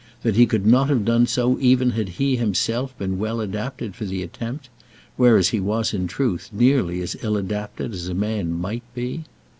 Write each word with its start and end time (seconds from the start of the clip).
that 0.23 0.35
he 0.35 0.47
could 0.47 0.65
not 0.65 0.89
have 0.89 1.05
done 1.05 1.27
so 1.27 1.59
even 1.59 1.91
had 1.91 2.09
he 2.09 2.35
himself 2.35 2.97
been 2.97 3.19
well 3.19 3.39
adapted 3.39 3.93
for 3.95 4.03
the 4.03 4.23
attempt, 4.23 4.67
whereas 5.15 5.49
he 5.49 5.59
was 5.59 5.93
in 5.93 6.07
truth 6.07 6.49
nearly 6.51 7.01
as 7.03 7.15
ill 7.21 7.37
adapted 7.37 7.93
as 7.93 8.07
a 8.07 8.15
man 8.15 8.51
might 8.51 8.81
be? 8.95 9.25